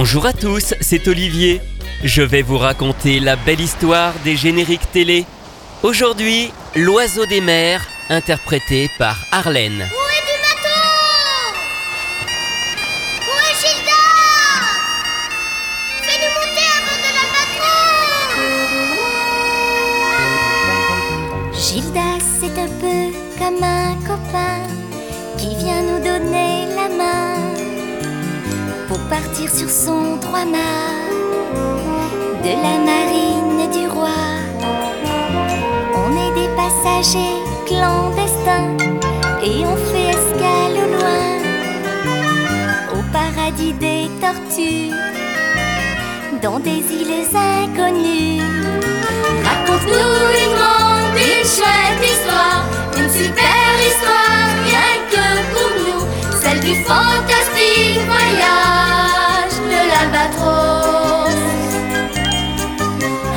[0.00, 1.60] Bonjour à tous, c'est Olivier.
[2.04, 5.26] Je vais vous raconter la belle histoire des génériques télé.
[5.82, 9.72] Aujourd'hui, L'oiseau des mers, interprété par Arlène.
[9.72, 10.82] Où est du bateau
[13.26, 14.04] Où est Gilda?
[16.02, 17.26] Fais-nous monter avant de la
[21.42, 22.07] patrouille Gildas,
[28.88, 30.98] pour partir sur son droit-mât
[32.42, 34.20] de la marine du roi.
[35.94, 38.76] On est des passagers clandestins
[39.44, 41.26] et on fait escale au loin
[42.94, 44.94] au paradis des tortues
[46.42, 48.40] dans des îles inconnues.
[49.44, 52.64] Raconte-nous une grande, une chouette histoire,
[52.96, 55.77] une super histoire, rien que pour
[56.68, 61.42] du fantastique voyage de l'Albatros.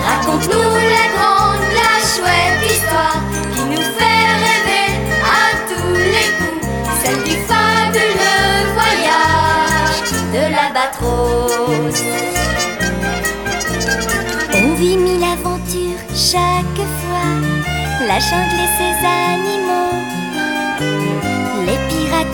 [0.08, 3.22] Raconte-nous la grande, la chouette histoire
[3.54, 4.90] qui nous fait rêver
[5.40, 6.64] à tous les coups,
[7.02, 10.00] celle du fabuleux voyage
[10.36, 12.00] de l'Albatros.
[14.56, 17.30] On vit mille aventures chaque fois,
[18.10, 19.61] la jungle et ses animaux,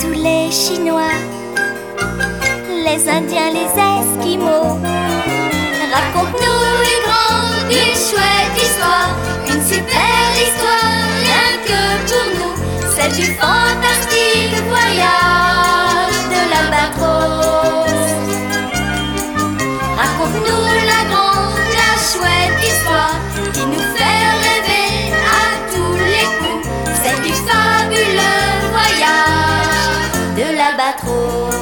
[0.06, 1.18] ou les Chinois,
[2.86, 4.80] les Indiens, les Esquimaux.
[5.94, 9.12] Raconte-nous une grande, une chouette histoire,
[9.48, 12.56] une super histoire, rien que pour nous,
[12.96, 17.90] celle du fantastique voyage de l'Albatros.
[19.98, 23.07] Raconte-nous la grande, la chouette histoire
[31.04, 31.57] l'Albatros.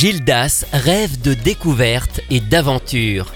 [0.00, 3.34] Gildas rêve de découverte et d'aventure.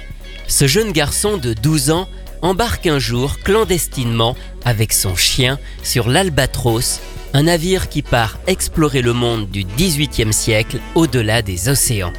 [0.48, 2.08] Ce jeune garçon de 12 ans
[2.40, 7.02] embarque un jour clandestinement avec son chien sur l'Albatros,
[7.34, 12.14] un navire qui part explorer le monde du XVIIIe siècle au-delà des océans.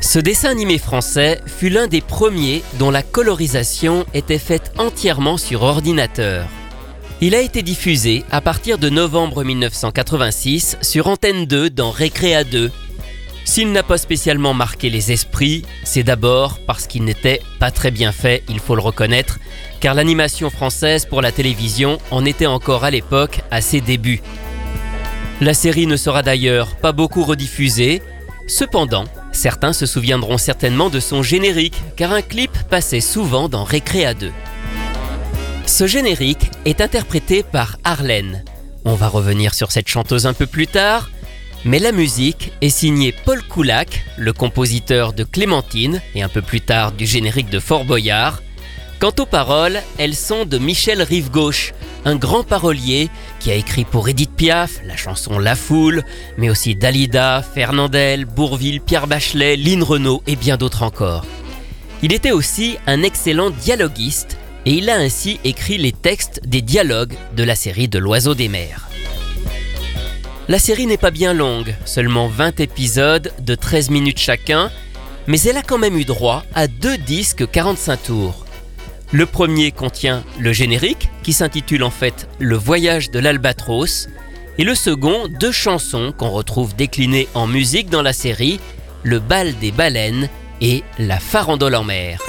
[0.00, 5.64] Ce dessin animé français fut l'un des premiers dont la colorisation était faite entièrement sur
[5.64, 6.48] ordinateur.
[7.20, 12.70] Il a été diffusé à partir de novembre 1986 sur Antenne 2 dans Récréa 2.
[13.46, 18.10] S'il n'a pas spécialement marqué les esprits, c'est d'abord parce qu'il n'était pas très bien
[18.10, 19.38] fait, il faut le reconnaître,
[19.78, 24.20] car l'animation française pour la télévision en était encore à l'époque à ses débuts.
[25.40, 28.02] La série ne sera d'ailleurs pas beaucoup rediffusée,
[28.48, 34.14] cependant, certains se souviendront certainement de son générique, car un clip passait souvent dans Récréa
[34.14, 34.32] 2.
[35.66, 38.44] Ce générique est interprété par Arlène.
[38.84, 41.10] On va revenir sur cette chanteuse un peu plus tard,
[41.66, 46.60] mais la musique est signée Paul Coulac, le compositeur de Clémentine et un peu plus
[46.60, 48.40] tard du générique de Fort Boyard.
[49.00, 51.74] Quant aux paroles, elles sont de Michel Rive-Gauche,
[52.04, 53.10] un grand parolier
[53.40, 56.04] qui a écrit pour Edith Piaf la chanson La Foule,
[56.38, 61.26] mais aussi Dalida, Fernandel, Bourville, Pierre Bachelet, Lynn Renault et bien d'autres encore.
[62.00, 67.14] Il était aussi un excellent dialoguiste et il a ainsi écrit les textes des dialogues
[67.36, 68.88] de la série de l'Oiseau des mers.
[70.48, 74.70] La série n'est pas bien longue, seulement 20 épisodes de 13 minutes chacun,
[75.26, 78.46] mais elle a quand même eu droit à deux disques 45 tours.
[79.10, 84.08] Le premier contient le générique, qui s'intitule en fait Le voyage de l'Albatros,
[84.58, 88.60] Et le second, deux chansons qu'on retrouve déclinées en musique dans la série,
[89.02, 90.28] Le bal des baleines
[90.60, 92.20] et La farandole en mer.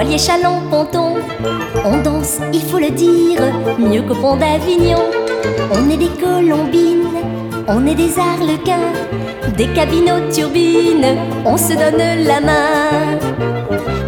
[0.00, 0.16] Voilier,
[1.84, 3.42] on danse, il faut le dire,
[3.78, 5.04] mieux qu'au pont d'Avignon.
[5.72, 7.08] On est des colombines,
[7.68, 8.92] on est des arlequins,
[9.58, 13.18] des cabines aux turbines, on se donne la main.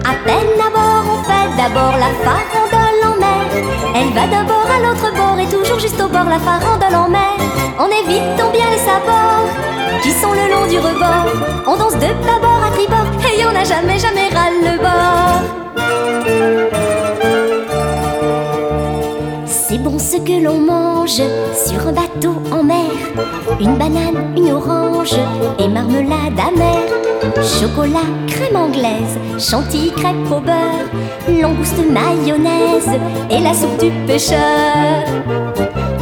[0.04, 3.46] À peine à bord, on fait d'abord la farandole en mer.
[3.94, 7.08] Elle va d'un bord à l'autre bord et toujours juste au bord la farandole en
[7.10, 7.36] mer.
[7.78, 9.48] On évite tant bien les sabords
[10.02, 11.26] qui sont le long du rebord.
[11.66, 14.21] On danse de bâbord à tribord et on n'a jamais, jamais
[20.12, 21.22] ce que l'on mange
[21.66, 22.92] sur un bateau en mer.
[23.58, 25.14] Une banane, une orange
[25.58, 26.90] et marmelade amère.
[27.42, 30.88] Chocolat, crème anglaise, chantilly, crêpe au beurre,
[31.28, 32.90] langouste, mayonnaise
[33.30, 34.36] et la soupe du pêcheur.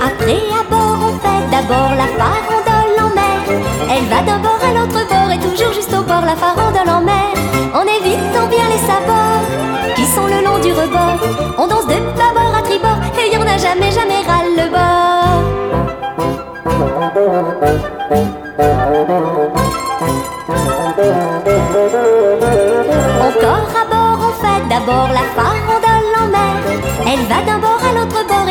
[0.04, 2.59] Après à bord, on fait d'abord la farandole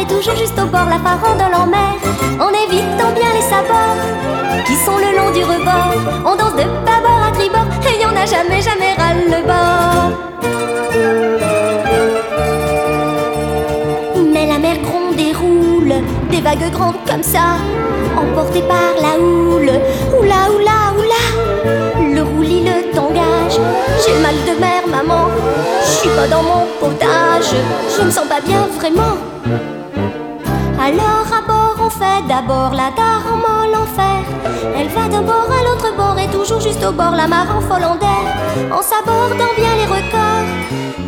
[0.10, 1.96] toujours juste au bord la farandole en mer.
[2.40, 4.02] On évite tant bien les sabords
[4.66, 5.94] qui sont le long du rebord.
[6.26, 10.12] On danse de bâbord à tribord et y en a jamais, jamais râle le bord.
[14.34, 15.94] Mais la mer gronde et roule,
[16.32, 17.58] des vagues grandes comme ça,
[18.18, 19.72] emportées par la houle.
[20.20, 21.24] Oula, oula, oula,
[22.16, 23.60] le roulis, le tangage.
[24.04, 25.28] J'ai mal de mer, maman,
[25.84, 27.54] je suis pas dans mon potage,
[27.96, 29.79] je me sens pas bien vraiment.
[30.82, 34.24] Alors à bord on fait d'abord la gare en molle enfer
[34.78, 37.62] Elle va d'un bord à l'autre bord et toujours juste au bord la mare en
[37.62, 37.84] folle
[38.72, 40.50] en s'abordant bien les records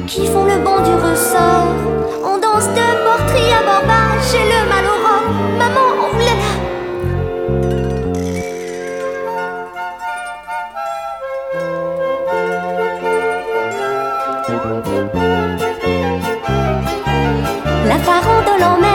[0.08, 1.76] qui font le bon du ressort.
[2.24, 5.26] On danse de bord tri à bord bas, j'ai le mal au rhum
[5.58, 5.90] Maman,
[6.20, 6.50] là là.
[17.88, 18.91] La farandole en mer,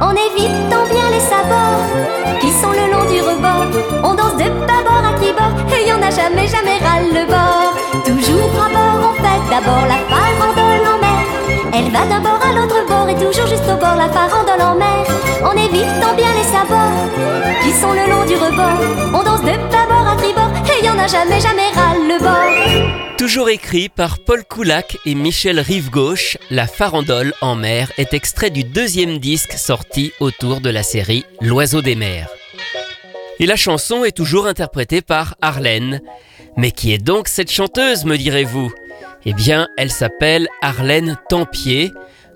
[0.00, 3.66] on évite tant bien les sabords qui sont le long du rebord.
[4.02, 7.72] On danse de bâbord à tribord et y en a jamais, jamais râle le bord.
[8.04, 11.24] Toujours à bord, on fait d'abord la farandole en mer.
[11.72, 14.74] Elle va d'un bord à l'autre bord et toujours juste au bord la farandole en
[14.74, 15.04] mer.
[15.44, 17.06] On évite tant bien les sabords
[17.62, 18.80] qui sont le long du rebord.
[20.78, 23.16] Et y en a jamais, jamais râle le bord.
[23.16, 28.62] Toujours écrit par Paul Coulac et Michel Rive-Gauche, La farandole en mer est extrait du
[28.62, 32.28] deuxième disque sorti autour de la série L'oiseau des mers.
[33.38, 36.00] Et la chanson est toujours interprétée par Arlène.
[36.56, 38.72] Mais qui est donc cette chanteuse, me direz-vous?
[39.24, 41.92] Eh bien, elle s'appelle Arlène Tempier.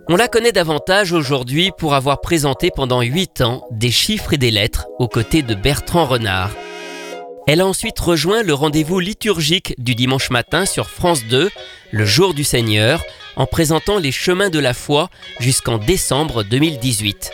[0.09, 4.51] On la connaît davantage aujourd'hui pour avoir présenté pendant 8 ans des chiffres et des
[4.51, 6.51] lettres aux côtés de Bertrand Renard.
[7.53, 11.51] Elle a ensuite rejoint le rendez-vous liturgique du dimanche matin sur France 2,
[11.91, 13.03] le jour du Seigneur,
[13.35, 17.33] en présentant les chemins de la foi jusqu'en décembre 2018.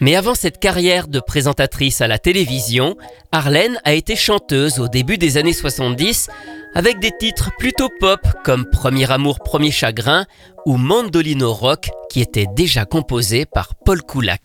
[0.00, 2.98] Mais avant cette carrière de présentatrice à la télévision,
[3.32, 6.28] Arlène a été chanteuse au début des années 70
[6.74, 10.26] avec des titres plutôt pop comme Premier amour, premier chagrin
[10.66, 14.42] ou Mandolino rock qui étaient déjà composés par Paul Coulac.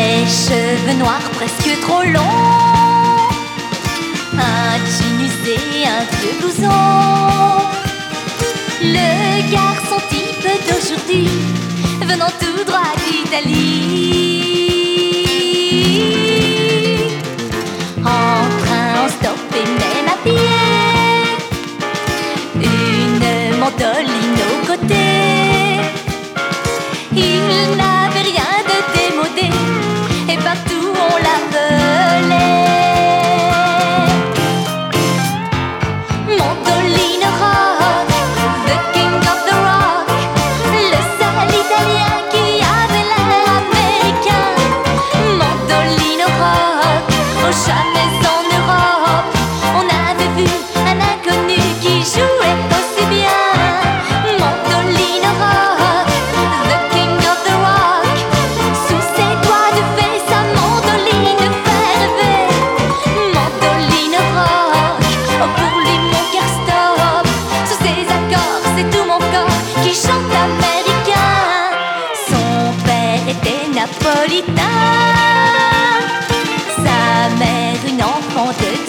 [0.00, 3.28] Les cheveux noirs presque trop longs.
[4.32, 5.58] Un jean usé,
[5.96, 6.80] un vieux blouson.
[8.82, 11.28] Le garçon type d'aujourd'hui
[12.00, 14.39] Venant tout droit d'Italie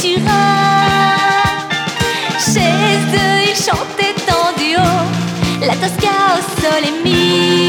[0.04, 0.18] Chez
[2.58, 4.88] eux, ils chantaient en duo
[5.62, 7.61] la Tosca au sole mio.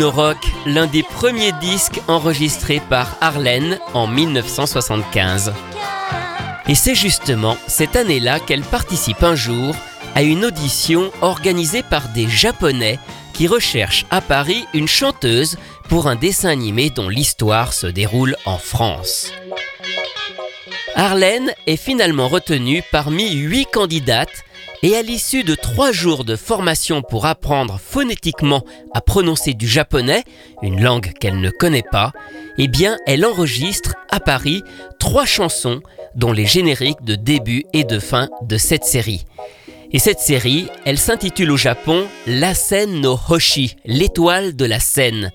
[0.00, 5.52] Rock, l'un des premiers disques enregistrés par Arlène en 1975.
[6.68, 9.74] Et c'est justement cette année-là qu'elle participe un jour
[10.14, 12.98] à une audition organisée par des Japonais
[13.34, 15.58] qui recherchent à Paris une chanteuse
[15.88, 19.32] pour un dessin animé dont l'histoire se déroule en France.
[20.94, 24.44] Arlène est finalement retenue parmi huit candidates
[24.82, 30.24] et à l'issue de trois jours de formation pour apprendre phonétiquement à prononcer du japonais,
[30.62, 32.12] une langue qu'elle ne connaît pas,
[32.58, 32.68] eh
[33.06, 34.62] elle enregistre à Paris
[34.98, 35.80] trois chansons
[36.14, 39.24] dont les génériques de début et de fin de cette série.
[39.92, 45.32] Et cette série, elle s'intitule au Japon La Seine no Hoshi, l'étoile de la Seine.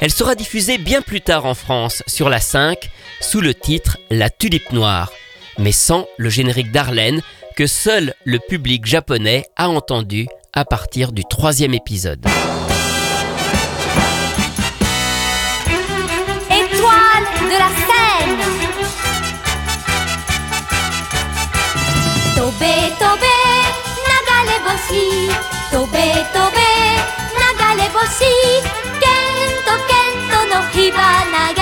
[0.00, 4.28] Elle sera diffusée bien plus tard en France sur la 5 sous le titre La
[4.28, 5.12] Tulipe Noire,
[5.58, 11.24] mais sans le générique d'Arlène que seul le public japonais a entendu à partir du
[11.24, 12.24] troisième épisode.
[16.50, 18.38] Étoile de la Seine
[22.36, 23.38] Tobé, tobé,
[24.10, 25.08] nagale boshi
[25.70, 26.72] Tobé, tobé,
[27.40, 28.34] nagale boshi
[29.02, 31.61] Kento, kento no hibana ga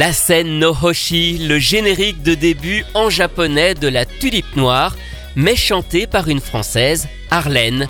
[0.00, 4.96] La scène no Hoshi, le générique de début en japonais de la Tulipe Noire,
[5.36, 7.86] mais chanté par une française, Arlène.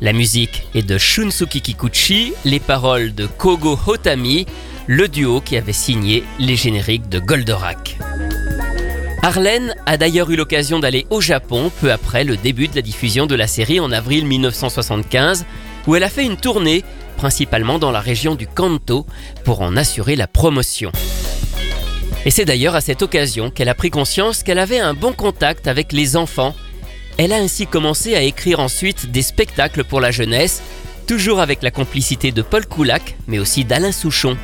[0.00, 4.46] La musique est de Shunsuke Kikuchi, les paroles de Kogo Hotami,
[4.86, 7.98] le duo qui avait signé les génériques de Goldorak.
[9.22, 13.26] Arlène a d'ailleurs eu l'occasion d'aller au Japon peu après le début de la diffusion
[13.26, 15.44] de la série en avril 1975,
[15.86, 16.84] où elle a fait une tournée,
[17.18, 19.04] principalement dans la région du Kanto,
[19.44, 20.90] pour en assurer la promotion.
[22.26, 25.66] Et c'est d'ailleurs à cette occasion qu'elle a pris conscience qu'elle avait un bon contact
[25.66, 26.54] avec les enfants.
[27.16, 30.62] Elle a ainsi commencé à écrire ensuite des spectacles pour la jeunesse,
[31.06, 34.36] toujours avec la complicité de Paul Coulac, mais aussi d'Alain Souchon.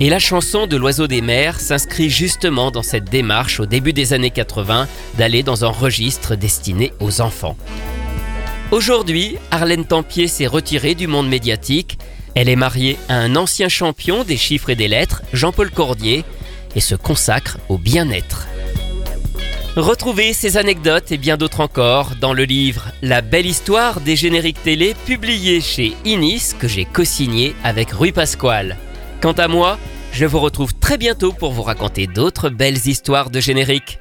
[0.00, 4.12] Et la chanson de l'oiseau des mers s'inscrit justement dans cette démarche au début des
[4.12, 4.86] années 80
[5.16, 7.56] d'aller dans un registre destiné aux enfants.
[8.70, 11.98] Aujourd'hui, Arlène Tampier s'est retirée du monde médiatique.
[12.34, 16.24] Elle est mariée à un ancien champion des chiffres et des lettres, Jean-Paul Cordier,
[16.78, 18.46] et se consacre au bien-être.
[19.74, 24.62] Retrouvez ces anecdotes et bien d'autres encore dans le livre La belle histoire des génériques
[24.62, 28.76] télé publié chez Inis que j'ai co-signé avec Rui Pasquale.
[29.20, 29.76] Quant à moi,
[30.12, 33.98] je vous retrouve très bientôt pour vous raconter d'autres belles histoires de génériques.